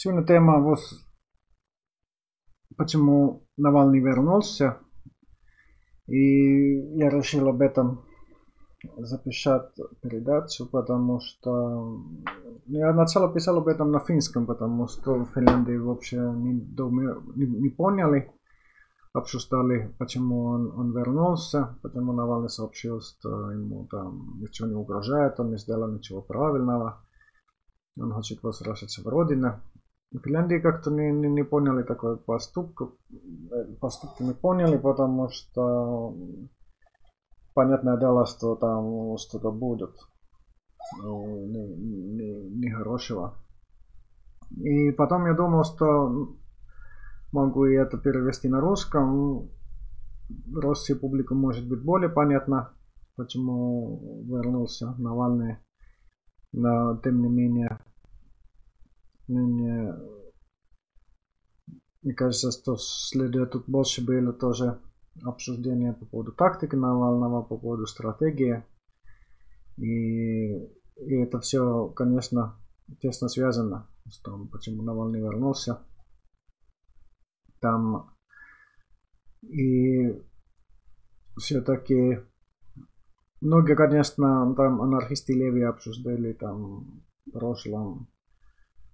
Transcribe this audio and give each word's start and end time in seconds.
Сегодня 0.00 0.24
тема 0.24 0.60
вот 0.60 0.78
почему 2.76 3.48
Навальный 3.56 3.98
вернулся. 3.98 4.78
И 6.06 6.76
я 6.96 7.10
решил 7.10 7.48
об 7.48 7.60
этом 7.60 8.04
записать 8.96 9.72
передачу, 10.00 10.66
потому 10.70 11.18
что 11.18 12.00
я 12.66 12.92
сначала 12.92 13.34
писал 13.34 13.58
об 13.58 13.66
этом 13.66 13.90
на 13.90 13.98
финском, 13.98 14.46
потому 14.46 14.86
что 14.86 15.14
в 15.14 15.32
Финляндии 15.34 15.76
вообще 15.76 16.18
не, 16.18 16.52
не, 16.52 17.46
не 17.60 17.68
поняли, 17.68 18.30
обсуждали, 19.12 19.96
почему 19.98 20.44
он, 20.44 20.78
он 20.78 20.96
вернулся, 20.96 21.76
почему 21.82 22.12
Навальный 22.12 22.50
сообщил, 22.50 23.00
что 23.00 23.50
ему 23.50 23.88
там 23.88 24.38
ничего 24.38 24.68
не 24.68 24.76
угрожает, 24.76 25.40
он 25.40 25.50
не 25.50 25.58
сделал 25.58 25.90
ничего 25.90 26.22
правильного, 26.22 27.04
он 28.00 28.12
хочет 28.12 28.44
возвращаться 28.44 29.02
в 29.02 29.08
родину. 29.08 29.60
В 30.10 30.20
Финляндии 30.20 30.58
как-то 30.58 30.90
не, 30.90 31.12
не, 31.12 31.28
не 31.28 31.44
поняли 31.44 31.82
такой 31.82 32.16
поступок, 32.16 32.94
поступки 33.80 34.22
не 34.22 34.32
поняли, 34.32 34.78
потому 34.78 35.28
что 35.28 36.16
понятное 37.54 37.98
дело, 37.98 38.24
что 38.24 38.56
там 38.56 39.18
что-то 39.18 39.50
будет 39.50 39.94
нехорошего. 42.56 43.34
Не, 44.50 44.84
не 44.84 44.88
и 44.88 44.92
потом 44.92 45.26
я 45.26 45.34
думал, 45.34 45.64
что 45.64 46.36
могу 47.32 47.66
и 47.66 47.74
это 47.74 47.98
перевести 47.98 48.48
на 48.48 48.60
русском. 48.60 49.50
России 50.54 50.94
публику 50.94 51.34
может 51.34 51.68
быть 51.68 51.82
более 51.82 52.10
понятно, 52.10 52.72
почему 53.16 54.24
вернулся 54.24 54.94
Навальный. 54.98 55.58
Но 56.52 56.96
тем 56.98 57.22
не 57.22 57.28
менее 57.28 57.78
мне, 59.28 59.94
мне 62.02 62.14
кажется, 62.14 62.50
что 62.50 62.76
следует 62.76 63.52
тут 63.52 63.68
больше 63.68 64.04
было 64.04 64.32
тоже 64.32 64.80
обсуждение 65.22 65.92
по 65.92 66.06
поводу 66.06 66.32
тактики 66.32 66.74
Навального, 66.74 67.42
по 67.42 67.56
поводу 67.56 67.86
стратегии. 67.86 68.64
И, 69.76 70.54
и 70.96 71.14
это 71.22 71.40
все, 71.40 71.88
конечно, 71.88 72.56
тесно 73.00 73.28
связано 73.28 73.88
с 74.08 74.18
том, 74.20 74.48
почему 74.48 74.82
Навальный 74.82 75.20
вернулся. 75.20 75.82
Там 77.60 78.10
и 79.42 80.20
все-таки 81.36 82.18
многие, 83.40 83.76
конечно, 83.76 84.54
там 84.56 84.82
анархисты 84.82 85.32
левые 85.32 85.68
обсуждали 85.68 86.32
там 86.32 87.02
в 87.26 87.30
прошлом 87.32 88.08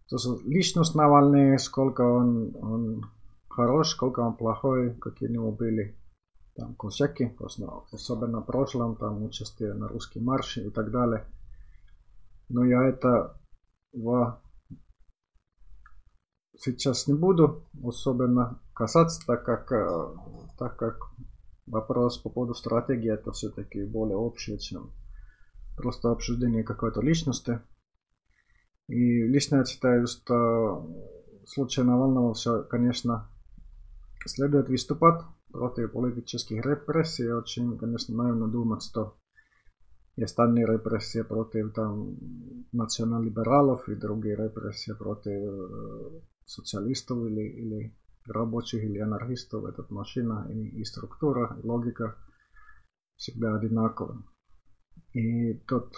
то 0.08 0.16
есть 0.16 0.44
личность 0.44 0.94
Навальный, 0.94 1.58
сколько 1.58 2.02
он, 2.02 2.54
он 2.56 3.10
хорош, 3.48 3.90
сколько 3.90 4.20
он 4.20 4.36
плохой, 4.36 4.94
какие 4.96 5.28
у 5.28 5.32
него 5.32 5.52
были 5.52 5.96
там 6.56 6.74
косяки, 6.74 7.34
особенно 7.92 8.40
в 8.40 8.46
прошлом, 8.46 8.96
там 8.96 9.24
участие 9.24 9.74
на 9.74 9.88
русский 9.88 10.20
марш 10.20 10.58
и 10.58 10.70
так 10.70 10.90
далее. 10.90 11.26
Но 12.48 12.64
я 12.64 12.84
это 12.84 13.40
в... 13.92 14.40
сейчас 16.58 17.06
не 17.08 17.14
буду 17.14 17.66
особенно 17.82 18.60
касаться, 18.74 19.20
так 19.26 19.44
как, 19.44 19.68
так 20.58 20.76
как 20.76 20.98
вопрос 21.66 22.18
по 22.18 22.28
поводу 22.28 22.54
стратегии 22.54 23.12
это 23.12 23.32
все-таки 23.32 23.84
более 23.84 24.16
общий, 24.16 24.58
чем 24.58 24.92
просто 25.76 26.10
обсуждение 26.10 26.62
какой-то 26.62 27.00
личности. 27.00 27.60
И 28.88 29.22
лично 29.22 29.56
я 29.56 29.64
считаю, 29.64 30.06
что 30.06 30.86
в 31.44 31.46
случае 31.46 31.86
Навального 31.86 32.34
все, 32.34 32.62
конечно, 32.64 33.30
следует 34.26 34.68
выступать 34.68 35.22
против 35.50 35.92
политических 35.92 36.64
репрессий. 36.64 37.30
Очень, 37.32 37.78
конечно, 37.78 38.14
наивно 38.14 38.48
думать, 38.48 38.82
что 38.82 39.16
есть 40.16 40.38
одни 40.38 40.64
репрессии 40.64 41.22
против 41.22 41.72
там, 41.72 42.16
национал-либералов 42.72 43.88
и 43.88 43.94
другие 43.94 44.36
репрессии 44.36 44.92
против 44.92 45.32
э, 45.32 46.20
социалистов 46.44 47.24
или, 47.26 47.40
или 47.40 47.96
рабочих 48.26 48.84
или 48.84 48.98
анархистов. 48.98 49.64
Эта 49.64 49.84
машина 49.88 50.46
и, 50.50 50.80
и 50.80 50.84
структура, 50.84 51.58
и 51.62 51.66
логика 51.66 52.16
всегда 53.16 53.56
одинаковы. 53.56 54.22
И 55.12 55.54
тот 55.66 55.94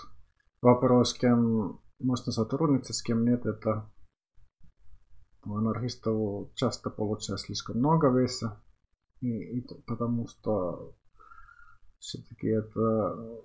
вопрос, 0.63 1.15
кем 1.15 1.81
можно 1.99 2.33
сотрудничать, 2.33 2.97
с 2.97 3.03
кем 3.03 3.25
нет, 3.25 3.47
это 3.47 3.91
у 5.45 5.57
анархистов 5.57 6.53
часто 6.55 6.91
получается 6.91 7.47
слишком 7.47 7.79
много 7.79 8.09
веса, 8.09 8.63
и, 9.21 9.59
и 9.59 9.67
потому 9.87 10.27
что 10.27 10.97
все-таки 11.99 12.49
это 12.49 13.45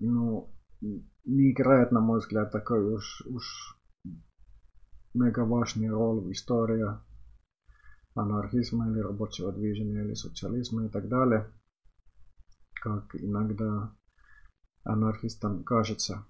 ну, 0.00 0.54
не 0.80 1.52
играет, 1.52 1.90
на 1.92 2.00
мой 2.00 2.20
взгляд, 2.20 2.52
такой 2.52 2.94
уж, 2.94 3.22
уж 3.26 3.78
мега 5.14 5.40
важную 5.40 5.92
роль 5.92 6.20
в 6.20 6.32
истории 6.32 6.86
анархизма 8.14 8.90
или 8.90 9.00
рабочего 9.00 9.52
движения 9.52 10.04
или 10.04 10.14
социализма 10.14 10.86
и 10.86 10.88
так 10.88 11.08
далее, 11.08 11.52
как 12.74 13.14
иногда 13.14 13.94
анархистам 14.84 15.64
кажется. 15.64 16.24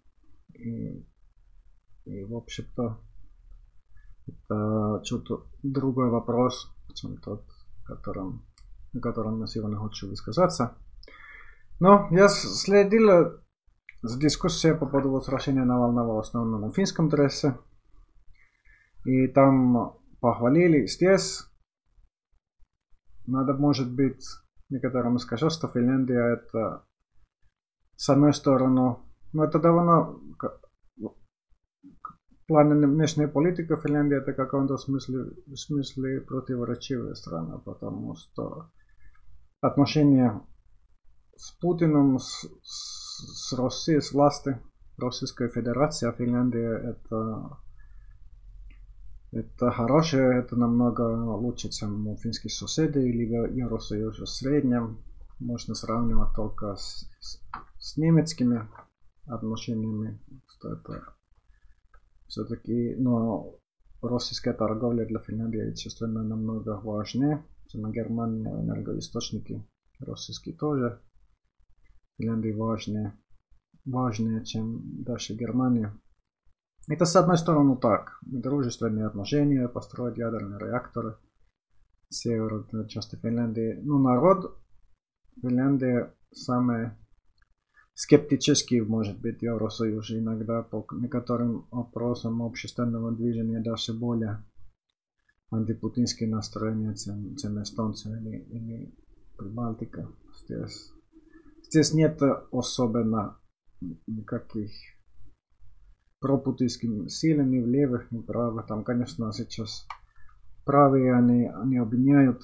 И, 0.58 1.06
и 2.04 2.24
в 2.24 2.36
общем-то, 2.36 3.00
это 4.26 5.02
чуть 5.04 5.26
другой 5.62 6.10
вопрос, 6.10 6.74
чем 6.94 7.16
тот, 7.18 7.44
которым, 7.84 8.44
о 8.94 9.00
котором 9.00 9.40
я 9.40 9.46
сегодня 9.46 9.78
хочу 9.78 10.08
высказаться. 10.08 10.76
Но 11.80 12.08
я 12.10 12.28
следил 12.28 13.40
за 14.02 14.20
дискуссией 14.20 14.74
по 14.74 14.86
поводу 14.86 15.12
возвращения 15.12 15.64
Навального 15.64 16.14
в 16.14 16.18
основном 16.18 16.60
на 16.60 16.72
финском 16.72 17.08
дрессе. 17.08 17.56
И 19.04 19.28
там 19.28 19.96
похвалили 20.20 20.86
здесь. 20.86 21.44
Надо, 23.26 23.54
может 23.54 23.94
быть, 23.94 24.24
некоторым 24.70 25.18
сказать, 25.18 25.52
что 25.52 25.68
Финляндия 25.68 26.34
это 26.34 26.84
с 27.96 28.08
одной 28.08 28.32
стороны 28.32 28.96
но 29.32 29.44
это 29.44 29.58
довольно 29.58 30.16
в 30.98 32.46
плане 32.46 32.86
внешней 32.86 33.26
политики 33.26 33.76
Финляндия 33.76 34.16
это 34.16 34.32
в 34.32 34.36
каком-то 34.36 34.78
смысле, 34.78 35.32
в 35.46 35.56
смысле 35.56 36.22
противоречивая 36.22 37.14
страна, 37.14 37.58
потому 37.58 38.14
что 38.14 38.70
отношения 39.60 40.40
с 41.36 41.52
Путиным, 41.60 42.18
с, 42.18 42.46
с 42.62 43.52
Россией, 43.52 44.00
с 44.00 44.12
властью 44.12 44.62
Российской 44.96 45.48
Федерации, 45.48 46.08
а 46.08 46.12
Финляндия 46.12 46.72
это 46.72 47.58
это 49.30 49.70
хорошее, 49.70 50.38
это 50.38 50.56
намного 50.56 51.02
лучше, 51.02 51.68
чем 51.68 52.06
у 52.06 52.16
финских 52.16 52.50
соседей 52.50 53.10
или 53.10 53.24
Евросоюза 53.58 54.24
в 54.24 54.28
среднем. 54.28 55.04
Можно 55.38 55.74
сравнивать 55.74 56.34
только 56.34 56.76
с, 56.76 57.10
с, 57.20 57.40
с 57.78 57.96
немецкими 57.98 58.66
отношениями, 59.28 60.20
что 60.46 60.72
это 60.72 61.14
все-таки, 62.26 62.94
но 62.96 63.58
российская 64.02 64.52
торговля 64.52 65.06
для 65.06 65.20
Финляндии, 65.20 65.70
естественно, 65.70 66.22
намного 66.22 66.80
важнее, 66.80 67.44
чем 67.68 67.90
Германия, 67.92 68.50
энергоисточники 68.50 69.66
российские 70.00 70.56
тоже. 70.56 71.00
Финляндии 72.16 72.52
важнее, 72.52 73.18
важнее, 73.84 74.44
чем 74.44 75.02
даже 75.04 75.34
Германия. 75.34 75.96
Это 76.88 77.04
с 77.04 77.14
одной 77.16 77.36
стороны 77.38 77.76
так, 77.76 78.18
дружественные 78.22 79.06
отношения, 79.06 79.68
построить 79.68 80.16
ядерные 80.16 80.58
реакторы, 80.58 81.16
северной 82.08 82.88
части 82.88 83.16
Финляндии. 83.16 83.78
Ну, 83.82 83.98
народ 83.98 84.58
Финляндии 85.40 86.06
самый 86.32 86.92
скептически, 87.98 88.76
может 88.76 89.20
быть, 89.20 89.42
Евросоюз 89.42 90.12
иногда 90.12 90.62
по 90.62 90.86
некоторым 90.92 91.66
вопросам 91.72 92.42
общественного 92.42 93.10
движения 93.10 93.60
даже 93.60 93.92
более 93.92 94.44
антипутинские 95.50 96.28
настроения, 96.28 96.94
чем, 96.94 97.34
чем 97.34 97.60
эстонцы 97.60 98.08
или, 98.10 98.38
или 98.50 98.94
Прибалтика. 99.36 100.08
Здесь, 100.44 100.92
здесь 101.64 101.92
нет 101.92 102.22
особенно 102.52 103.40
никаких 104.06 104.70
пропутинских 106.20 107.10
сил 107.10 107.42
ни 107.42 107.58
в 107.58 107.66
левых, 107.66 108.12
ни 108.12 108.18
в 108.18 108.22
правых. 108.22 108.66
Там, 108.66 108.84
конечно, 108.84 109.32
сейчас 109.32 109.88
правые 110.64 111.14
они, 111.14 111.48
они 111.48 111.78
обвиняют 111.78 112.42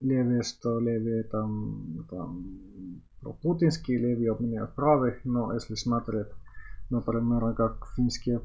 левые, 0.00 0.42
что 0.42 0.80
левые 0.80 1.22
там, 1.24 2.08
там 2.10 3.04
пропутинские 3.24 3.98
левые 3.98 4.30
обменяют 4.32 4.74
правых, 4.74 5.24
но 5.24 5.52
если 5.52 5.74
смотреть, 5.74 6.28
например, 6.90 7.54
как 7.54 7.88
финские 7.96 8.40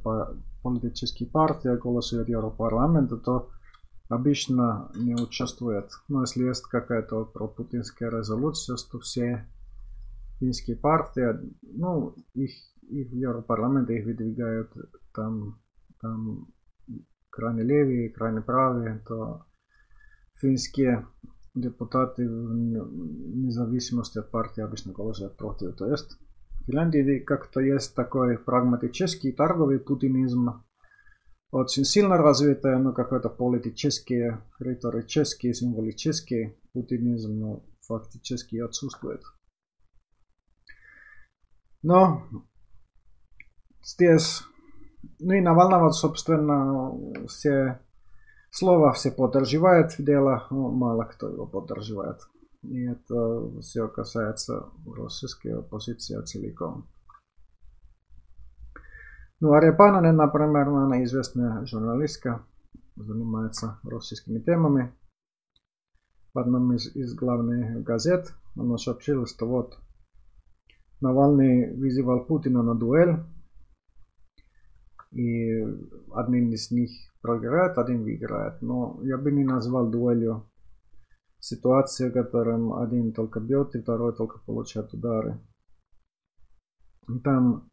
политические 0.63 1.29
партии 1.29 1.77
голосуют 1.77 2.27
в 2.27 2.31
Европарламенте, 2.31 3.17
то 3.17 3.49
обычно 4.07 4.89
не 4.95 5.13
участвуют. 5.13 5.91
Но 6.07 6.21
если 6.21 6.45
есть 6.45 6.63
какая-то 6.63 7.25
пропутинская 7.25 8.09
резолюция, 8.09 8.77
то 8.91 8.99
все 8.99 9.45
финские 10.39 10.77
партии, 10.77 11.37
ну, 11.61 12.15
их, 12.33 12.51
их 12.89 13.09
в 13.09 13.15
Европарламенте 13.15 13.99
их 13.99 14.05
выдвигают 14.05 14.71
там, 15.13 15.59
там 16.01 16.47
крайне 17.29 17.63
левые, 17.63 18.09
крайне 18.09 18.41
правые, 18.41 19.03
то 19.07 19.43
финские 20.35 21.05
депутаты 21.61 22.27
в 22.27 22.53
независимости 22.55 24.17
от 24.19 24.31
партии 24.31 24.61
обычно 24.61 24.93
голосуют 24.93 25.37
против. 25.37 25.75
То 25.75 25.89
есть 25.89 26.17
в 26.61 26.65
Финляндии 26.65 27.19
как-то 27.19 27.59
есть 27.59 27.95
такой 27.95 28.37
прагматический 28.37 29.31
торговый 29.31 29.79
путинизм, 29.79 30.63
очень 31.51 31.83
сильно 31.83 32.17
развитый, 32.17 32.77
но 32.77 32.93
какой-то 32.93 33.29
политический, 33.29 34.37
риторический, 34.59 35.53
символический 35.53 36.55
путинизм 36.73 37.39
ну, 37.39 37.65
фактически 37.81 38.57
отсутствует. 38.57 39.21
Но 41.81 42.27
здесь, 43.81 44.43
ну 45.19 45.33
и 45.33 45.41
Навального, 45.41 45.89
собственно, 45.89 46.91
все 47.27 47.79
слова 48.51 48.93
все 48.93 49.11
поддерживают 49.11 49.95
дело, 49.97 50.47
но 50.49 50.69
мало 50.69 51.03
кто 51.03 51.29
его 51.29 51.45
поддерживает. 51.45 52.21
И 52.63 52.85
это 52.85 53.59
все 53.61 53.87
касается 53.87 54.65
российской 54.85 55.59
оппозиции 55.59 56.21
целиком. 56.23 56.87
Ну, 59.39 59.53
Ария 59.53 59.71
Пананен, 59.71 60.17
например, 60.17 60.67
она 60.67 61.01
известная 61.05 61.65
журналистка, 61.65 62.43
занимается 62.97 63.79
российскими 63.83 64.39
темами. 64.39 64.93
В 66.33 66.39
одном 66.39 66.73
из, 66.73 66.93
из 66.93 67.13
главных 67.15 67.81
газет 67.83 68.33
она 68.57 68.77
сообщила, 68.77 69.25
что 69.25 69.47
вот 69.47 69.79
Навальный 70.99 71.73
вызывал 71.77 72.25
Путина 72.25 72.61
на 72.61 72.75
дуэль, 72.75 73.23
и 75.11 75.61
один 76.13 76.51
из 76.51 76.71
них 76.71 76.91
проиграет, 77.21 77.77
один 77.77 78.03
выиграет. 78.03 78.61
Но 78.61 78.99
я 79.03 79.17
бы 79.17 79.31
не 79.31 79.43
назвал 79.43 79.89
дуэлью 79.89 80.49
ситуацию, 81.39 82.09
в 82.09 82.13
котором 82.13 82.73
один 82.73 83.13
только 83.13 83.39
бьет, 83.39 83.75
и 83.75 83.81
второй 83.81 84.15
только 84.15 84.39
получает 84.39 84.93
удары. 84.93 85.39
Там 87.23 87.69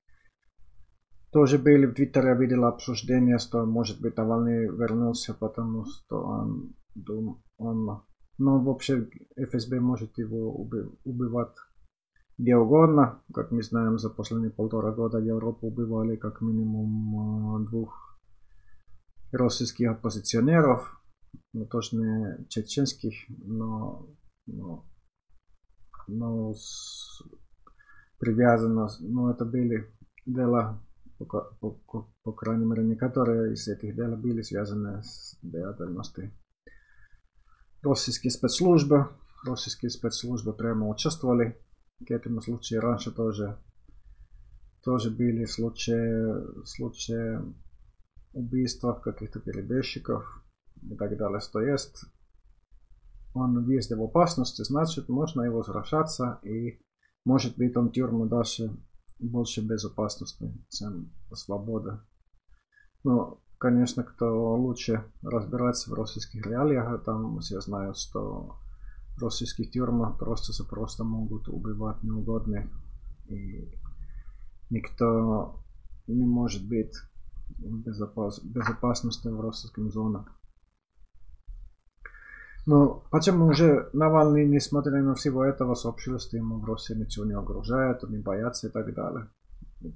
тоже 1.32 1.58
были 1.58 1.86
в 1.86 1.94
Твиттере, 1.94 2.28
я 2.28 2.34
видел 2.34 2.64
обсуждение, 2.64 3.38
что 3.38 3.66
может 3.66 4.00
быть 4.00 4.16
Навальный 4.16 4.66
вернулся, 4.68 5.34
потому 5.34 5.84
что 5.84 6.22
он, 6.22 6.74
он 7.58 8.02
ну, 8.38 8.62
вообще 8.62 9.08
ФСБ 9.36 9.80
может 9.80 10.16
его 10.18 10.54
убивать 11.04 11.54
где 12.38 12.56
угодно. 12.56 13.22
Как 13.32 13.50
мы 13.50 13.62
знаем, 13.62 13.98
за 13.98 14.10
последние 14.10 14.50
полтора 14.50 14.92
года 14.92 15.18
Европу 15.18 15.68
убивали 15.68 16.16
как 16.16 16.40
минимум 16.40 17.64
двух 17.66 18.05
российских 19.32 19.90
оппозиционеров, 19.90 21.02
ну, 21.52 21.66
точно 21.66 22.00
не 22.00 22.48
чеченских, 22.48 23.14
но, 23.28 24.08
но, 24.46 24.84
но 26.06 26.54
привязано, 28.18 28.88
но 29.00 29.30
это 29.30 29.44
были 29.44 29.90
дела, 30.24 30.82
по, 31.18 31.26
по, 31.60 32.08
по 32.22 32.32
крайней 32.32 32.66
мере, 32.66 32.84
некоторые 32.84 33.54
из 33.54 33.66
этих 33.68 33.94
дел 33.94 34.16
были 34.16 34.42
связаны 34.42 35.02
с 35.02 35.38
деятельностью 35.42 36.32
российские 37.86 38.30
спецслужбы. 38.30 39.08
Российские 39.44 39.90
спецслужбы 39.90 40.52
прямо 40.52 40.88
участвовали 40.88 41.56
к 42.06 42.10
этому 42.10 42.40
случаю 42.40 42.80
раньше 42.80 43.12
тоже, 43.12 43.58
тоже 44.82 45.10
были 45.10 45.44
случаи, 45.44 46.64
случаи 46.64 47.40
убийства 48.36 48.92
каких-то 48.92 49.40
перебежчиков 49.40 50.44
и 50.82 50.94
так 50.94 51.16
далее. 51.16 51.40
То 51.52 51.60
есть 51.60 52.04
он 53.34 53.64
везде 53.64 53.96
в 53.96 54.02
опасности, 54.02 54.62
значит 54.62 55.08
можно 55.08 55.42
его 55.42 55.58
возвращаться 55.58 56.38
и 56.42 56.78
может 57.24 57.56
быть 57.56 57.76
он 57.76 57.90
тюрьму 57.90 58.26
дальше 58.26 58.76
больше 59.18 59.66
безопасности, 59.66 60.52
чем 60.68 61.10
свобода. 61.32 62.06
Но, 63.02 63.40
конечно, 63.58 64.04
кто 64.04 64.54
лучше 64.56 65.04
разбирается 65.22 65.90
в 65.90 65.94
российских 65.94 66.46
реалиях, 66.46 67.02
там 67.04 67.38
все 67.40 67.60
знают, 67.60 67.96
что 67.96 68.56
в 69.16 69.22
российских 69.22 69.70
тюрьмах 69.70 70.18
просто 70.18 70.52
за 70.52 70.64
просто 70.64 71.04
могут 71.04 71.48
убивать 71.48 72.02
неугодных. 72.02 72.66
И 73.28 73.72
никто 74.68 75.64
не 76.06 76.26
может 76.26 76.68
быть 76.68 76.94
безопас 77.58 78.42
безопасности 78.42 79.28
в 79.28 79.40
российском 79.40 79.90
зоне. 79.90 80.24
Но 82.66 83.04
почему 83.10 83.46
уже 83.46 83.90
Навальный, 83.92 84.46
несмотря 84.46 85.00
на 85.02 85.14
всего 85.14 85.44
этого, 85.44 85.74
сообщил, 85.74 86.18
что 86.18 86.36
ему 86.36 86.58
в 86.58 86.64
России 86.64 86.94
ничего 86.94 87.24
не 87.24 87.38
угрожает, 87.38 88.02
он 88.02 88.10
не 88.10 88.18
боятся 88.18 88.66
и 88.66 88.70
так 88.70 88.92
далее. 88.92 89.30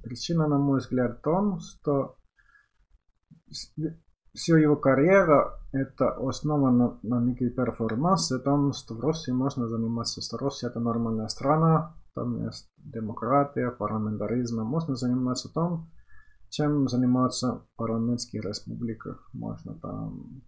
Причина, 0.03 0.47
на 0.47 0.57
мой 0.57 0.79
взгляд, 0.79 1.19
в 1.19 1.21
том, 1.21 1.59
что 1.59 2.15
Вся 4.33 4.57
его 4.57 4.77
карьера 4.77 5.59
это 5.73 6.11
основано 6.25 6.99
на 7.03 7.19
некий 7.19 7.49
перформанс, 7.49 8.29
том, 8.45 8.71
что 8.71 8.95
в 8.95 9.01
России 9.01 9.33
можно 9.33 9.67
заниматься, 9.67 10.21
что 10.21 10.37
Россия 10.37 10.69
это 10.69 10.79
нормальная 10.79 11.27
страна, 11.27 11.95
там 12.15 12.45
есть 12.45 12.71
демократия, 12.77 13.71
парламентаризм, 13.71 14.63
можно 14.63 14.95
заниматься 14.95 15.51
том, 15.53 15.89
чем 16.51 16.87
заниматься 16.87 17.55
в 17.55 17.65
парламентских 17.77 18.43
республиках. 18.43 19.29
Можно 19.33 19.73
там 19.79 20.43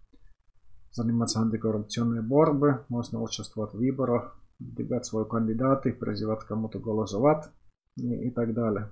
заниматься 0.92 1.40
антикоррупционной 1.40 2.22
борьбой, 2.22 2.76
можно 2.90 3.22
участвовать 3.22 3.74
в 3.74 3.78
выборах, 3.78 4.40
выдвигать 4.60 5.06
свои 5.06 5.26
кандидаты, 5.26 5.94
призывать 5.94 6.44
кому-то 6.44 6.80
голосовать 6.80 7.50
и, 7.98 8.28
и 8.28 8.32
так 8.32 8.54
далее. 8.54 8.90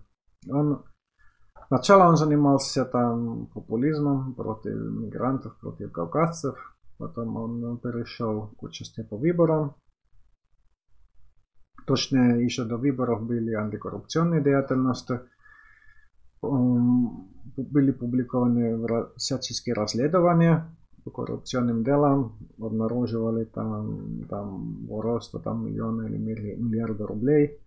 Он 0.49 0.83
Сначала 1.67 2.09
он 2.09 2.17
занимался 2.17 2.83
там 2.83 3.47
популизмом 3.53 4.33
против 4.33 4.73
мигрантов, 4.73 5.57
против 5.59 5.93
кавказцев. 5.93 6.75
Потом 6.97 7.37
он 7.37 7.77
перешел 7.79 8.47
к 8.57 8.63
участию 8.63 9.07
по 9.07 9.15
выборам. 9.15 9.75
Точно 11.87 12.41
еще 12.41 12.65
до 12.65 12.75
выборов 12.75 13.25
были 13.25 13.53
антикоррупционные 13.53 14.43
деятельности. 14.43 15.21
Были 16.41 17.91
публикованы 17.91 18.87
всяческие 19.15 19.75
расследования 19.75 20.75
по 21.03 21.11
коррупционным 21.11 21.83
делам. 21.83 22.37
Обнаруживали 22.59 23.45
там, 23.45 24.25
там 24.27 24.85
воровство 24.87 25.39
там 25.39 25.65
миллионы 25.65 26.07
или 26.07 26.17
миллиарды 26.17 27.05
рублей. 27.05 27.59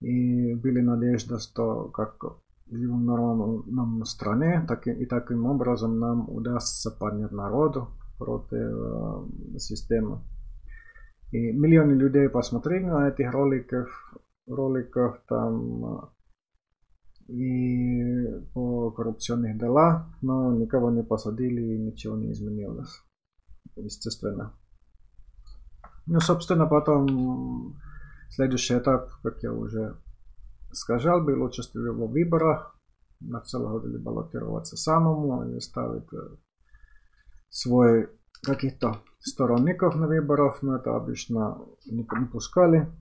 И 0.00 0.54
были 0.54 0.80
надежды, 0.80 1.38
что 1.38 1.88
как 1.88 2.22
в 2.66 2.76
нормальном 2.76 4.04
стране, 4.04 4.64
так 4.66 4.86
и, 4.86 4.92
и 4.92 5.06
таким 5.06 5.46
образом 5.46 5.98
нам 5.98 6.28
удастся 6.28 6.90
поднять 6.90 7.32
народу 7.32 7.88
против 8.18 8.52
э, 8.52 9.58
системы. 9.58 10.20
И 11.32 11.52
миллионы 11.52 11.92
людей 11.92 12.28
посмотрели 12.28 12.84
на 12.84 13.08
этих 13.08 13.32
роликов, 13.32 13.88
роликов 14.46 15.20
там 15.28 16.10
и 17.28 18.40
по 18.52 18.90
коррупционных 18.90 19.58
делах, 19.58 20.06
но 20.22 20.54
никого 20.54 20.90
не 20.90 21.02
посадили 21.02 21.62
и 21.62 21.78
ничего 21.78 22.16
не 22.16 22.32
изменилось, 22.32 23.02
естественно. 23.76 24.54
Ну, 26.06 26.20
собственно, 26.20 26.66
потом 26.66 27.76
следующий 28.28 28.76
этап, 28.76 29.10
как 29.22 29.42
я 29.42 29.52
уже 29.52 29.96
сказал, 30.72 31.24
был 31.24 31.42
участвовать 31.42 31.96
в 31.96 32.06
выборах, 32.06 32.78
начал 33.20 33.78
или 33.86 33.96
баллотироваться 33.96 34.76
самому, 34.76 35.48
или 35.48 35.58
ставить 35.60 36.08
свой 37.48 38.10
каких-то 38.42 39.02
сторонников 39.20 39.96
на 39.96 40.06
выборах, 40.06 40.62
но 40.62 40.76
это 40.76 40.94
обычно 40.94 41.58
не 41.86 42.04
пускали, 42.30 42.92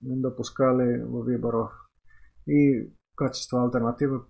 не 0.00 0.20
допускали 0.20 1.02
в 1.02 1.22
выборах. 1.24 1.90
И 2.46 2.94
в 3.18 3.24
качестве 3.26 3.58
альтернативы 3.58 4.26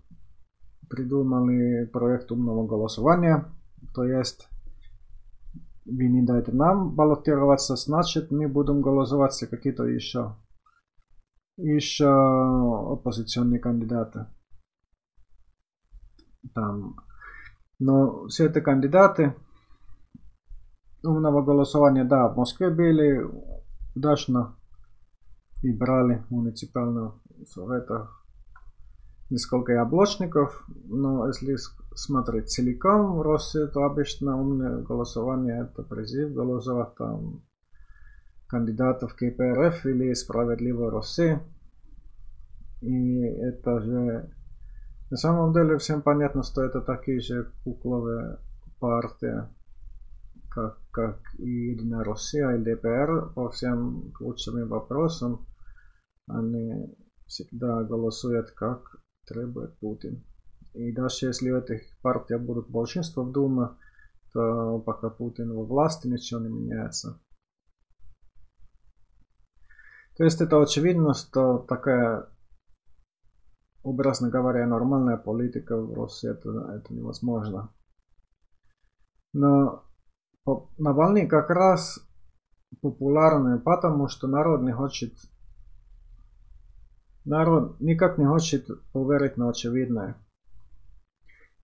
придумали 0.89 1.85
проект 1.85 2.31
умного 2.31 2.65
голосования, 2.65 3.45
то 3.93 4.03
есть 4.03 4.49
вы 5.85 6.07
не 6.07 6.23
дайте 6.23 6.51
нам 6.53 6.95
баллотироваться, 6.95 7.75
значит 7.75 8.31
мы 8.31 8.47
будем 8.47 8.81
голосовать 8.81 9.35
за 9.35 9.45
какие-то 9.45 9.83
еще 9.83 10.35
еще 11.57 12.07
оппозиционные 12.93 13.59
кандидаты. 13.59 14.25
там. 16.55 16.95
Но 17.77 18.25
все 18.25 18.47
это 18.47 18.59
кандидаты 18.59 19.35
умного 21.03 21.43
голосования, 21.43 22.05
да, 22.05 22.27
в 22.27 22.37
Москве 22.37 22.71
были 22.71 23.23
удачно 23.95 24.55
и 25.61 25.71
брали 25.71 26.25
муниципального 26.31 27.21
совета 27.45 28.09
несколько 29.29 29.73
яблочников, 29.73 30.65
но 30.85 31.27
если 31.27 31.55
смотреть 31.95 32.49
целиком 32.49 33.17
в 33.17 33.21
России, 33.21 33.65
то 33.67 33.83
обычно 33.83 34.39
умное 34.39 34.81
голосование 34.81 35.63
это 35.63 35.83
призыв 35.83 36.33
голосовать 36.33 36.95
там 36.95 37.43
кандидатов 38.47 39.13
КПРФ 39.13 39.85
или 39.85 40.13
Справедливой 40.13 40.89
России. 40.89 41.39
И 42.81 43.21
это 43.21 43.79
же 43.81 44.33
на 45.11 45.17
самом 45.17 45.53
деле 45.53 45.77
всем 45.77 46.01
понятно, 46.01 46.43
что 46.43 46.63
это 46.63 46.81
такие 46.81 47.19
же 47.19 47.51
кукловые 47.63 48.39
партии, 48.79 49.43
как, 50.49 50.77
как 50.91 51.19
и 51.37 51.71
Единая 51.71 52.03
Россия 52.03 52.51
и 52.51 52.63
ДПР 52.63 53.33
по 53.35 53.49
всем 53.49 54.11
ключевым 54.13 54.69
вопросам. 54.69 55.45
Они 56.27 56.95
всегда 57.25 57.83
голосуют, 57.83 58.51
как 58.51 58.97
требует 59.29 59.77
Путин. 59.79 60.25
И 60.73 60.91
даже 60.91 61.27
если 61.27 61.51
у 61.51 61.57
этих 61.57 61.81
партий 62.01 62.35
будут 62.35 62.69
большинство 62.69 63.23
в 63.23 63.31
Думе, 63.31 63.69
то 64.33 64.79
пока 64.79 65.09
Путин 65.09 65.53
во 65.53 65.63
власти 65.63 66.07
ничего 66.07 66.41
не 66.41 66.49
меняется. 66.49 67.21
То 70.17 70.23
есть 70.25 70.41
это 70.41 70.61
очевидно, 70.61 71.13
что 71.13 71.59
такая, 71.59 72.27
образно 73.83 74.29
говоря, 74.29 74.67
нормальная 74.67 75.17
политика 75.17 75.77
в 75.77 75.93
России, 75.93 76.29
это, 76.29 76.49
это 76.75 76.93
невозможно. 76.93 77.73
Но 79.31 79.85
Навальный 80.77 81.27
как 81.27 81.49
раз 81.49 81.99
популярный, 82.81 83.59
потому 83.59 84.07
что 84.07 84.27
народ 84.27 84.61
не 84.61 84.71
хочет 84.71 85.13
народ 87.29 87.79
никак 87.79 88.17
не 88.17 88.25
хочет 88.25 88.67
поверить 88.91 89.37
на 89.37 89.49
очевидное. 89.49 90.15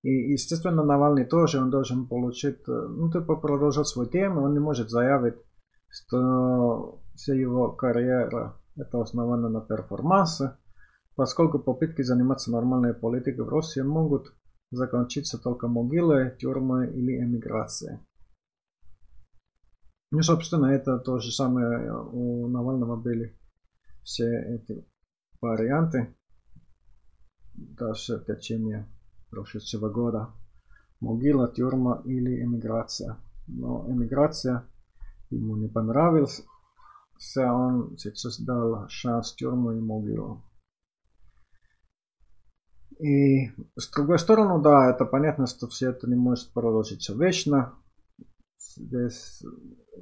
И, 0.03 0.31
естественно, 0.31 0.83
Навальный 0.83 1.25
тоже, 1.25 1.59
он 1.59 1.71
должен 1.71 2.07
получить, 2.07 2.59
ну, 2.67 3.11
типа, 3.11 3.35
продолжать 3.35 3.87
свою 3.87 4.07
тему, 4.07 4.43
он 4.43 4.53
не 4.53 4.59
может 4.59 4.89
заявить, 4.89 5.35
что 5.89 7.01
вся 7.15 7.33
его 7.33 7.71
карьера 7.71 8.55
это 8.77 9.01
основано 9.01 9.49
на 9.49 9.61
перформансе, 9.61 10.57
поскольку 11.15 11.59
попытки 11.59 12.03
заниматься 12.03 12.51
нормальной 12.51 12.93
политикой 12.93 13.45
в 13.45 13.49
России 13.49 13.81
могут 13.81 14.33
закончиться 14.69 15.41
только 15.41 15.67
могилой, 15.67 16.37
тюрьмой 16.37 16.93
или 16.93 17.17
эмиграцией. 17.17 17.99
Ну, 20.11 20.21
собственно, 20.21 20.67
это 20.67 20.99
то 20.99 21.17
же 21.17 21.31
самое 21.31 21.91
у 21.91 22.47
Навального 22.47 22.95
были 22.95 23.35
все 24.03 24.25
эти 24.25 24.85
варианты 25.41 26.15
даже 27.53 28.17
в 28.17 28.25
течение 28.25 28.87
прошедшего 29.29 29.89
года. 29.89 30.29
Могила, 30.99 31.47
тюрьма 31.51 32.01
или 32.05 32.41
эмиграция. 32.43 33.17
Но 33.47 33.85
эмиграция 33.89 34.65
ему 35.29 35.55
не 35.55 35.67
понравилась. 35.67 36.43
Он 37.37 37.97
сейчас 37.97 38.39
дал 38.39 38.87
шанс 38.89 39.33
тюрьму 39.33 39.71
и 39.71 39.79
могилу. 39.79 40.43
И 42.99 43.49
с 43.75 43.89
другой 43.91 44.19
стороны, 44.19 44.61
да, 44.63 44.89
это 44.89 45.05
понятно, 45.05 45.47
что 45.47 45.67
все 45.67 45.89
это 45.89 46.07
не 46.07 46.15
может 46.15 46.53
продолжиться 46.53 47.13
вечно. 47.13 47.73
Здесь 48.57 49.43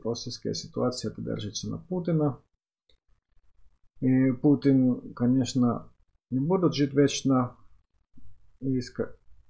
российская 0.04 0.54
ситуация 0.54 1.12
это 1.12 1.22
держится 1.22 1.70
на 1.70 1.78
Путина. 1.80 2.40
И 4.04 4.32
Путин, 4.34 5.14
конечно, 5.14 5.88
не 6.30 6.40
будет 6.42 6.74
жить 6.74 6.94
вечно. 6.94 7.56
И 8.60 8.82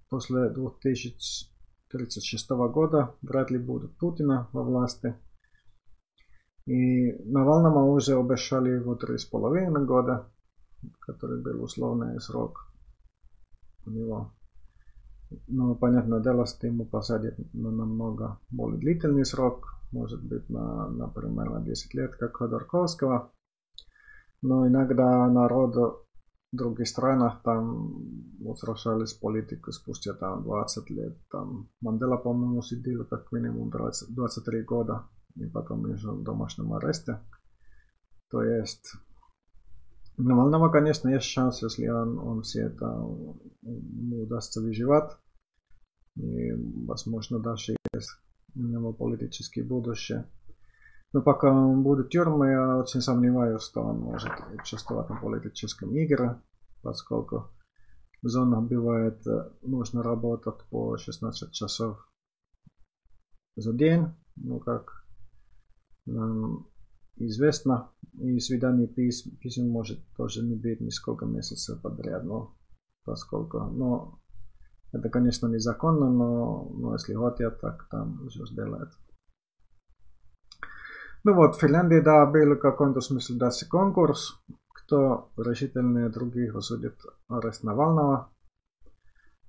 после 0.09 0.51
2036 0.51 2.49
года 2.49 3.15
вряд 3.23 3.49
ли 3.49 3.57
будет 3.57 3.97
Путина 3.97 4.47
во 4.53 4.61
власти. 4.61 5.15
И 6.67 7.13
Навальному 7.25 7.91
уже 7.93 8.15
обещали 8.15 8.69
его 8.69 8.93
три 8.93 9.17
с 9.17 9.25
половиной 9.25 9.87
года, 9.87 10.31
который 10.99 11.41
был 11.41 11.63
условный 11.63 12.21
срок 12.21 12.71
у 13.87 13.89
него. 13.89 14.35
Но, 15.47 15.73
понятное 15.73 16.19
дело, 16.21 16.45
что 16.45 16.67
ему 16.67 16.85
посадят 16.85 17.39
на 17.53 17.71
намного 17.71 18.37
более 18.51 18.79
длительный 18.79 19.25
срок, 19.25 19.81
может 19.91 20.23
быть, 20.23 20.47
на, 20.47 20.89
например, 20.89 21.49
на 21.49 21.59
10 21.59 21.93
лет, 21.95 22.15
как 22.17 22.37
Ходорковского. 22.37 23.32
Но 24.43 24.67
иногда 24.67 25.27
народ 25.29 25.75
в 25.75 26.05
других 26.51 26.87
странах 26.87 27.41
там 27.43 27.95
возвращались 28.39 29.13
политику 29.13 29.71
спустя 29.71 30.13
там 30.13 30.43
20 30.43 30.89
лет. 30.89 31.17
Там 31.31 31.69
Мандела, 31.81 32.17
по-моему, 32.17 32.61
сидел 32.61 33.05
как 33.05 33.31
минимум 33.31 33.69
20, 33.69 34.13
23 34.13 34.63
года 34.63 35.07
и 35.35 35.45
потом 35.45 35.89
еще 35.91 36.11
в 36.11 36.23
домашнем 36.23 36.73
аресте. 36.73 37.21
То 38.29 38.43
есть 38.43 38.93
Навального, 40.17 40.69
конечно, 40.69 41.07
есть 41.07 41.25
шанс, 41.25 41.63
если 41.63 41.87
он, 41.87 42.19
он 42.19 42.41
все 42.41 42.63
это 42.63 43.01
не 43.61 44.17
удастся 44.17 44.59
выживать. 44.59 45.11
И, 46.17 46.51
возможно, 46.85 47.39
даже 47.39 47.77
есть 47.93 48.11
у 48.55 48.59
него 48.59 48.91
политическое 48.91 49.63
будущее. 49.63 50.25
Но 51.13 51.21
пока 51.21 51.51
он 51.51 51.83
будет 51.83 52.07
в 52.07 52.09
тюрьме, 52.09 52.51
я 52.51 52.77
очень 52.77 53.01
сомневаюсь, 53.01 53.61
что 53.61 53.81
он 53.81 53.99
может 53.99 54.31
участвовать 54.59 55.09
на 55.09 55.15
политическом 55.15 55.89
игре, 55.91 56.41
поскольку 56.81 57.51
в 58.23 58.27
зонах 58.27 58.63
бывает, 58.63 59.23
нужно 59.61 60.01
работать 60.01 60.63
по 60.71 60.97
16 60.97 61.51
часов 61.51 62.09
за 63.55 63.73
день, 63.73 64.07
ну 64.35 64.59
как 64.59 65.05
нам 66.07 66.67
известно, 67.17 67.91
и 68.13 68.39
свидание 68.39 68.87
писем, 68.87 69.37
писем 69.37 69.69
может 69.69 69.99
тоже 70.17 70.43
не 70.43 70.55
быть 70.55 70.81
несколько 70.81 71.25
месяцев 71.25 71.79
подряд, 71.81 72.23
но 72.23 72.55
поскольку, 73.05 73.59
но 73.59 74.19
это, 74.91 75.09
конечно, 75.09 75.47
незаконно, 75.47 76.09
но, 76.09 76.71
но 76.73 76.93
если 76.93 77.13
хотят, 77.13 77.61
так 77.61 77.87
там 77.89 78.27
все 78.29 78.45
сделают. 78.47 78.89
Ну 81.25 81.35
вот, 81.35 81.55
в 81.55 81.59
Финляндии, 81.59 82.01
да, 82.01 82.25
был 82.25 82.55
в 82.55 82.59
каком-то 82.59 82.99
смысле 82.99 83.37
даже 83.37 83.65
конкурс, 83.65 84.41
кто 84.67 85.31
решительнее 85.37 86.09
других 86.09 86.53
осудит 86.53 86.97
арест 87.29 87.63
Навального. 87.63 88.29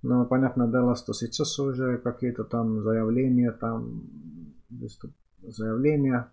Но 0.02 0.24
понятное 0.24 0.68
дело, 0.68 0.94
что 0.94 1.12
сейчас 1.12 1.58
уже 1.58 1.98
какие-то 1.98 2.44
там 2.44 2.80
заявления, 2.80 3.50
там 3.50 4.02
заявления 5.42 6.32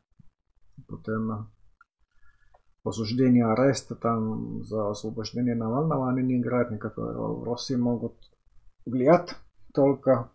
по 0.87 0.97
теме 0.97 1.47
осуждения 2.83 3.45
ареста 3.51 3.95
там 3.95 4.63
за 4.63 4.91
освобождение 4.91 5.55
Навального, 5.55 6.09
они 6.09 6.21
не 6.21 6.39
играют 6.39 6.69
никакой 6.69 7.13
роли. 7.13 7.39
В 7.39 7.43
России 7.45 7.75
могут 7.75 8.15
влиять 8.85 9.35
только 9.73 10.29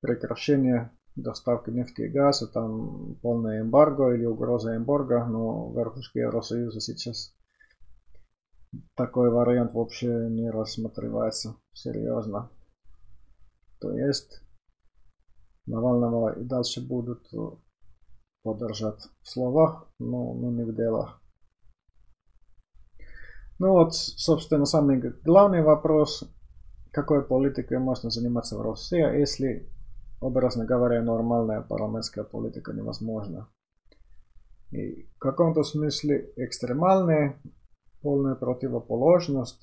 прекращение 0.00 0.90
доставки 1.16 1.70
нефти 1.70 2.02
и 2.02 2.08
газа, 2.08 2.46
там 2.46 3.16
полное 3.22 3.60
эмбарго 3.62 4.12
или 4.14 4.24
угроза 4.24 4.76
эмбарго, 4.76 5.24
но 5.24 5.68
в 5.68 5.78
верхушке 5.78 6.20
Евросоюза 6.20 6.80
сейчас 6.80 7.34
такой 8.96 9.30
вариант 9.30 9.72
вообще 9.74 10.28
не 10.28 10.50
рассматривается 10.50 11.56
серьезно. 11.72 12.50
То 13.80 13.96
есть 13.96 14.40
Навального 15.66 16.38
и 16.38 16.44
дальше 16.44 16.86
будут 16.86 17.28
поддержать 18.42 19.00
в 19.22 19.28
словах, 19.28 19.88
но, 19.98 20.34
но 20.34 20.50
не 20.50 20.64
в 20.64 20.74
делах. 20.74 21.20
Ну 23.58 23.70
вот, 23.70 23.94
собственно, 23.94 24.66
самый 24.66 24.98
главный 25.22 25.62
вопрос, 25.62 26.24
какой 26.90 27.24
политикой 27.24 27.78
можно 27.78 28.10
заниматься 28.10 28.58
в 28.58 28.62
России, 28.62 28.98
если 29.18 29.70
образно 30.24 30.64
говоря, 30.64 31.02
нормальная 31.02 31.60
парламентская 31.60 32.24
политика 32.24 32.72
невозможна. 32.72 33.48
И 34.70 35.04
в 35.16 35.18
каком-то 35.18 35.62
смысле 35.62 36.32
экстремальная, 36.36 37.38
полная 38.00 38.34
противоположность 38.34 39.60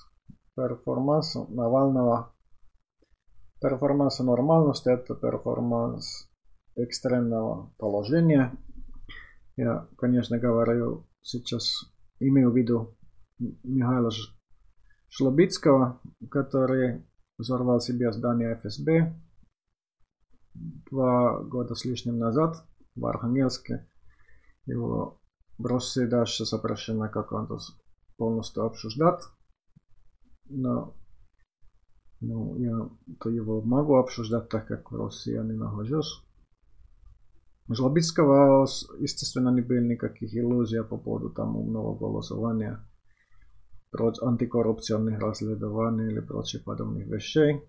перформансу 0.56 1.48
Навального. 1.50 2.36
Перформанс 3.60 4.20
нормальности 4.20 4.90
это 4.90 5.16
перформанс 5.16 6.30
экстренного 6.76 7.74
положения. 7.78 8.54
Я, 9.58 9.88
конечно, 9.98 10.38
говорю 10.38 11.08
сейчас, 11.22 11.92
имею 12.20 12.52
в 12.52 12.56
виду 12.56 12.96
Михаила 13.40 14.12
Жлобицкого, 15.10 16.00
который 16.30 17.04
взорвал 17.40 17.80
себе 17.80 18.12
здание 18.12 18.56
ФСБ 18.56 19.16
два 20.54 21.40
года 21.40 21.76
с 21.76 21.86
лишним 21.86 22.18
назад 22.18 22.66
в 22.96 23.06
Архангельске. 23.06 23.88
Его 24.66 25.20
в 25.58 25.66
России 25.66 26.06
дальше 26.06 26.46
запрещено 26.46 27.10
как 27.10 27.32
он 27.32 27.48
полностью 28.18 28.64
обсуждать. 28.64 29.24
Но 30.46 30.96
ну, 32.20 32.56
я 32.58 32.90
то 33.20 33.30
его 33.30 33.62
могу 33.62 33.96
обсуждать, 33.96 34.50
так 34.50 34.68
как 34.68 34.92
в 34.92 34.96
России 34.96 35.34
я 35.34 35.44
не 35.44 35.54
нахожусь. 35.54 36.24
Жлобицкого, 37.68 38.68
естественно, 39.00 39.50
не 39.50 39.62
было 39.62 39.80
никаких 39.80 40.34
иллюзий 40.34 40.84
по 40.84 40.98
поводу 40.98 41.30
там 41.30 41.56
умного 41.56 41.96
голосования, 41.96 42.86
антикоррупционных 43.94 45.20
расследований 45.20 46.12
или 46.12 46.20
прочих 46.20 46.64
подобных 46.64 47.08
вещей. 47.08 47.64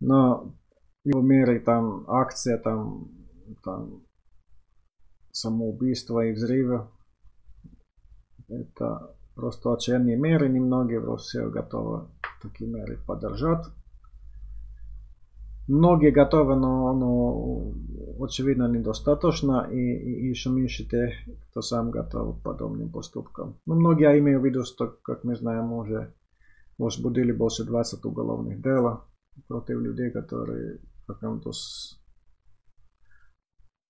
Но 0.00 0.54
его 1.08 1.20
мере 1.20 1.60
там 1.60 2.04
акция, 2.08 2.58
там, 2.58 3.08
там 3.64 4.02
самоубийства 5.32 6.24
и 6.26 6.32
взрывы, 6.32 6.88
это 8.48 9.14
просто 9.34 9.72
отчаянные 9.72 10.16
меры, 10.16 10.48
немногие 10.48 11.00
в 11.00 11.10
России 11.10 11.50
готовы 11.50 12.08
такие 12.42 12.70
меры 12.70 12.98
поддержать. 13.06 13.66
Многие 15.68 16.10
готовы, 16.10 16.56
но, 16.56 16.94
но 16.94 17.74
очевидно 18.24 18.68
недостаточно, 18.68 19.68
и, 19.70 19.76
и 19.76 20.28
еще 20.28 20.48
меньше 20.48 20.88
тех, 20.88 21.12
кто 21.50 21.60
сам 21.60 21.90
готов 21.90 22.40
к 22.40 22.42
подобным 22.42 22.90
поступкам. 22.90 23.60
Но 23.66 23.74
многие 23.74 24.18
имеют 24.18 24.40
в 24.40 24.46
виду, 24.46 24.64
что, 24.64 24.88
как 25.02 25.24
мы 25.24 25.36
знаем, 25.36 25.72
уже 25.72 26.14
возбудили 26.78 27.32
больше 27.32 27.64
20 27.64 28.02
уголовных 28.06 28.62
дел 28.62 29.02
против 29.46 29.78
людей, 29.78 30.10
которые 30.10 30.80
каком-то 31.08 31.50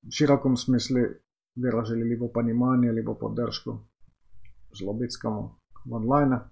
в 0.03 0.11
широком 0.11 0.57
смысле 0.57 1.21
выражили 1.57 2.05
либо 2.05 2.29
понимание, 2.29 2.93
либо 2.93 3.15
поддержку 3.15 3.87
Злобицкому 4.73 5.59
в 5.85 5.95
онлайне. 5.95 6.43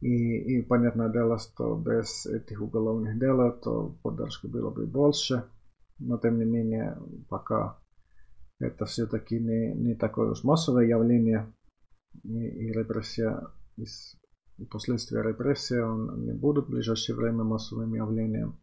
И, 0.00 0.58
и 0.58 0.62
понятное 0.62 1.08
дело, 1.08 1.38
что 1.38 1.76
без 1.76 2.26
этих 2.26 2.60
уголовных 2.60 3.18
дел, 3.18 3.52
то 3.60 3.98
поддержка 4.02 4.46
было 4.46 4.70
бы 4.70 4.86
больше. 4.86 5.48
Но 5.98 6.18
тем 6.18 6.38
не 6.38 6.44
менее, 6.44 6.96
пока 7.28 7.78
это 8.60 8.84
все-таки 8.84 9.40
не, 9.40 9.74
не 9.74 9.94
такое 9.94 10.30
уж 10.30 10.44
массовое 10.44 10.86
явление. 10.86 11.52
И, 12.22 12.28
и 12.28 12.72
репрессия, 12.72 13.40
и 13.76 14.64
последствия 14.66 15.22
репрессии 15.22 15.78
он 15.78 16.24
не 16.24 16.32
будут 16.32 16.66
в 16.66 16.70
ближайшее 16.70 17.16
время 17.16 17.42
массовым 17.42 17.94
явлением. 17.94 18.60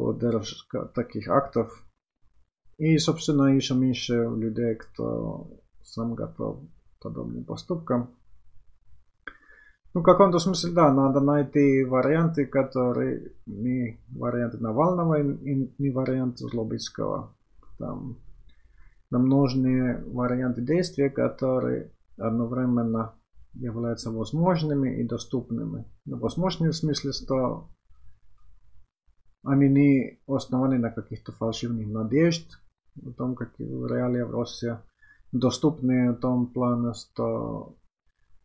Поддержка 0.00 0.86
таких 0.86 1.28
актов. 1.28 1.84
И, 2.78 2.96
собственно, 2.96 3.54
еще 3.54 3.74
меньше 3.74 4.14
людей, 4.14 4.74
кто 4.76 5.50
сам 5.82 6.14
готов 6.14 6.62
к 6.96 7.02
подобным 7.02 7.44
поступкам. 7.44 8.16
Ну, 9.92 10.00
в 10.00 10.02
каком-то 10.02 10.38
смысле, 10.38 10.72
да, 10.72 10.90
надо 10.90 11.20
найти 11.20 11.84
варианты, 11.84 12.46
которые 12.46 13.34
не 13.44 14.00
варианты 14.08 14.56
Навального 14.56 15.20
и 15.20 15.70
не 15.76 15.90
варианты 15.90 16.48
Злобицкого. 16.48 17.36
Там 17.78 18.16
нам 19.10 19.28
нужны 19.28 20.02
варианты 20.06 20.62
действия, 20.62 21.10
которые 21.10 21.92
одновременно 22.16 23.16
являются 23.52 24.10
возможными 24.10 24.98
и 24.98 25.06
доступными. 25.06 25.84
Но 26.06 26.16
возможными 26.16 26.70
в 26.70 26.76
смысле, 26.76 27.12
что 27.12 27.68
они 29.44 29.68
не 29.68 30.20
основаны 30.26 30.78
на 30.78 30.90
каких-то 30.90 31.32
фальшивных 31.32 31.88
надежд, 31.88 32.60
о 33.04 33.10
том, 33.12 33.34
какие 33.34 33.68
реалии 33.68 34.22
в 34.22 34.30
России, 34.30 34.76
доступны 35.32 36.12
в 36.12 36.16
том 36.16 36.46
плане, 36.46 36.92
что 36.94 37.76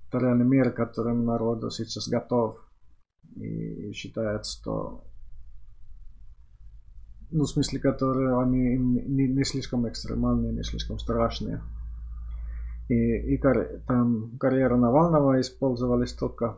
это 0.08 0.20
реальный 0.20 0.46
мир, 0.46 0.72
которым 0.72 1.26
народ 1.26 1.74
сейчас 1.74 2.08
готов. 2.08 2.60
И 3.36 3.92
считает, 3.92 4.46
что 4.46 5.04
ну, 7.32 7.44
в 7.44 7.50
смысле, 7.50 7.80
которые 7.80 8.40
они 8.40 8.78
не, 8.78 9.28
не 9.28 9.44
слишком 9.44 9.88
экстремальные, 9.88 10.54
не 10.54 10.64
слишком 10.64 11.00
страшные. 11.00 11.62
И, 12.88 12.94
и 13.34 13.38
кар, 13.38 13.82
там 13.88 14.38
карьера 14.38 14.78
Навального 14.78 15.42
использовались 15.42 16.14
только, 16.14 16.58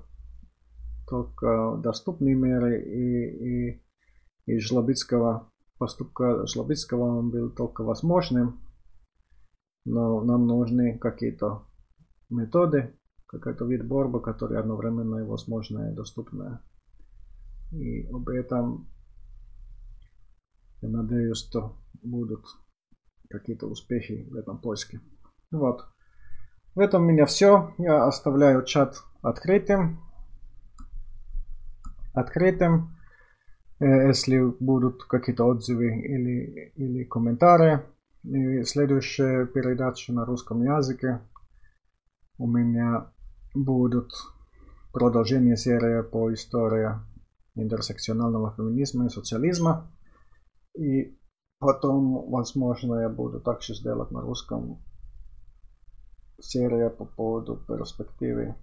только 1.09 1.79
доступные 1.81 2.35
меры, 2.35 2.81
и, 2.81 3.69
и, 3.69 3.81
и 4.47 4.59
Жлобицкого, 4.59 5.51
поступка 5.77 6.47
Жлобицкого 6.47 7.19
он 7.19 7.29
был 7.29 7.51
только 7.51 7.83
возможным. 7.83 8.59
Но 9.85 10.21
нам 10.23 10.47
нужны 10.47 10.97
какие-то 10.97 11.65
методы, 12.29 12.97
какой-то 13.27 13.65
вид 13.65 13.87
борьбы, 13.87 14.21
который 14.21 14.57
одновременно 14.57 15.17
и 15.19 15.27
возможная 15.27 15.91
и 15.91 15.95
доступная. 15.95 16.61
И 17.71 18.07
об 18.07 18.29
этом 18.29 18.89
я 20.81 20.89
надеюсь, 20.89 21.37
что 21.37 21.77
будут 22.01 22.45
какие-то 23.29 23.67
успехи 23.67 24.27
в 24.29 24.35
этом 24.35 24.59
поиске. 24.59 25.01
Вот. 25.51 25.85
В 26.73 26.79
этом 26.79 27.03
у 27.03 27.05
меня 27.05 27.25
все. 27.25 27.73
Я 27.77 28.05
оставляю 28.05 28.63
чат 28.63 29.03
открытым. 29.21 29.99
Открытым. 32.13 32.96
Э, 33.79 34.07
если 34.07 34.39
будут 34.39 35.03
какие-то 35.03 35.45
отзывы 35.45 35.99
или, 36.01 36.71
или 36.75 37.03
комментарии. 37.03 37.81
И 38.23 38.63
следующая 38.63 39.45
передача 39.45 40.11
на 40.11 40.25
русском 40.25 40.61
языке 40.61 41.21
у 42.37 42.47
меня 42.47 43.11
будут 43.53 44.11
продолжение 44.91 45.55
серии 45.55 46.01
по 46.01 46.33
истории 46.33 46.89
интерсекционального 47.55 48.53
феминизма 48.57 49.05
и 49.05 49.09
социализма. 49.09 49.91
И 50.77 51.17
потом, 51.59 52.29
возможно, 52.29 53.01
я 53.01 53.09
буду 53.09 53.39
также 53.39 53.75
сделать 53.75 54.11
на 54.11 54.21
русском 54.21 54.83
серия 56.39 56.89
по 56.89 57.05
поводу 57.05 57.55
перспективы 57.55 58.55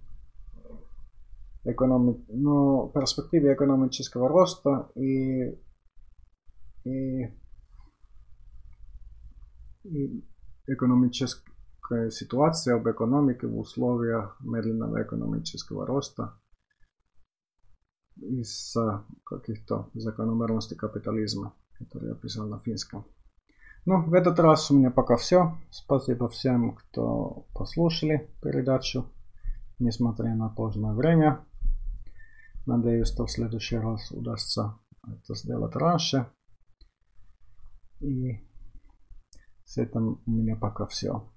экономи... 1.65 2.23
ну, 2.29 2.91
перспективы 2.93 3.53
экономического 3.53 4.29
роста 4.29 4.89
и, 4.95 5.59
и, 6.85 7.25
и 9.83 10.25
экономического 10.67 12.09
ситуация 12.09 12.75
об 12.75 12.87
экономике 12.89 13.47
в 13.47 13.57
условиях 13.57 14.37
медленного 14.41 15.03
экономического 15.03 15.85
роста 15.85 16.39
из-за 18.15 19.05
каких-то 19.25 19.89
закономерностей 19.93 20.77
капитализма, 20.77 21.53
которые 21.77 22.11
я 22.11 22.15
писал 22.15 22.47
на 22.47 22.59
финском. 22.59 23.05
Ну, 23.85 24.03
в 24.03 24.13
этот 24.13 24.39
раз 24.39 24.71
у 24.71 24.77
меня 24.77 24.89
пока 24.89 25.15
все. 25.15 25.57
Спасибо 25.69 26.27
всем, 26.29 26.75
кто 26.75 27.45
послушали 27.53 28.31
передачу, 28.41 29.05
несмотря 29.77 30.33
на 30.35 30.49
позднее 30.49 30.93
время. 30.93 31.45
Надеюсь, 32.65 33.09
что 33.09 33.25
в 33.25 33.31
следующий 33.31 33.77
раз 33.77 34.11
удастся 34.11 34.79
это 35.03 35.35
сделать 35.35 35.75
раньше. 35.75 36.31
И 38.01 38.39
с 39.63 39.77
этим 39.77 40.21
у 40.25 40.31
меня 40.31 40.55
пока 40.55 40.87
все. 40.87 41.31